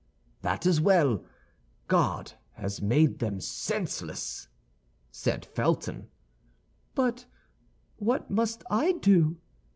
[0.41, 1.23] "That is well;
[1.87, 4.47] God has made them senseless,"
[5.11, 6.09] said Felton.
[6.95, 7.27] "But
[7.97, 9.37] what must I do?"